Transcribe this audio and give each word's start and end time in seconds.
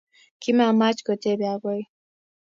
Kimamach 0.41 0.99
kotebi 1.05 1.45
akoi 1.53 1.83